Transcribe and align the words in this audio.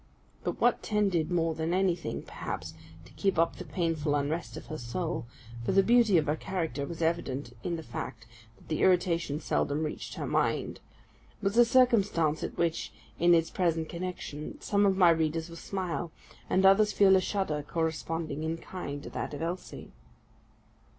But 0.43 0.59
what 0.59 0.81
tended 0.81 1.29
more 1.29 1.53
than 1.53 1.75
anything, 1.75 2.23
perhaps, 2.23 2.73
to 3.05 3.11
keep 3.13 3.37
up 3.37 3.57
the 3.57 3.63
painful 3.63 4.15
unrest 4.15 4.57
of 4.57 4.65
her 4.65 4.77
soul 4.79 5.27
(for 5.63 5.73
the 5.73 5.83
beauty 5.83 6.17
of 6.17 6.25
her 6.25 6.35
character 6.35 6.87
was 6.87 7.03
evident 7.03 7.53
in 7.63 7.75
the 7.75 7.83
fact 7.83 8.25
that 8.57 8.67
the 8.67 8.81
irritation 8.81 9.39
seldom 9.39 9.83
reached 9.83 10.15
her 10.15 10.25
mind), 10.25 10.79
was 11.39 11.55
a 11.55 11.63
circumstance 11.65 12.43
at 12.43 12.57
which, 12.57 12.91
in 13.19 13.35
its 13.35 13.51
present 13.51 13.89
connection, 13.89 14.59
some 14.59 14.87
of 14.87 14.97
my 14.97 15.11
readers 15.11 15.49
will 15.49 15.55
smile, 15.55 16.11
and 16.49 16.65
others 16.65 16.91
feel 16.91 17.15
a 17.15 17.21
shudder 17.21 17.61
corresponding 17.61 18.43
in 18.43 18.57
kind 18.57 19.03
to 19.03 19.09
that 19.11 19.35
of 19.35 19.43
Elsie. 19.43 19.91